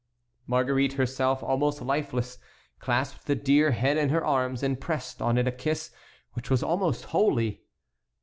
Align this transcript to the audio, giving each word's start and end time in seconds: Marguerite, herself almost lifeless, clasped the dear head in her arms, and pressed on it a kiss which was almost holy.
Marguerite, 0.47 0.93
herself 0.93 1.43
almost 1.43 1.79
lifeless, 1.79 2.39
clasped 2.79 3.27
the 3.27 3.35
dear 3.35 3.69
head 3.69 3.97
in 3.97 4.09
her 4.09 4.25
arms, 4.25 4.63
and 4.63 4.81
pressed 4.81 5.21
on 5.21 5.37
it 5.37 5.47
a 5.47 5.51
kiss 5.51 5.91
which 6.33 6.49
was 6.49 6.63
almost 6.63 7.03
holy. 7.13 7.61